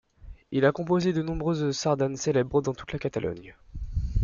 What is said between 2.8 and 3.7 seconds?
la Catalogne.